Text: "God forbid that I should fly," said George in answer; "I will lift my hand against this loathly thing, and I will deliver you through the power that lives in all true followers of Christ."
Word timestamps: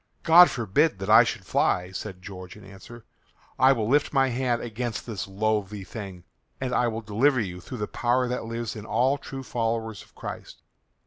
"God 0.23 0.49
forbid 0.49 0.97
that 0.97 1.11
I 1.11 1.23
should 1.23 1.45
fly," 1.45 1.91
said 1.91 2.23
George 2.23 2.57
in 2.57 2.63
answer; 2.65 3.05
"I 3.59 3.71
will 3.71 3.87
lift 3.87 4.11
my 4.13 4.29
hand 4.29 4.59
against 4.59 5.05
this 5.05 5.27
loathly 5.27 5.83
thing, 5.83 6.23
and 6.59 6.73
I 6.73 6.87
will 6.87 7.01
deliver 7.01 7.39
you 7.39 7.61
through 7.61 7.77
the 7.77 7.87
power 7.87 8.27
that 8.27 8.45
lives 8.45 8.75
in 8.75 8.83
all 8.87 9.19
true 9.19 9.43
followers 9.43 10.01
of 10.01 10.15
Christ." 10.15 10.63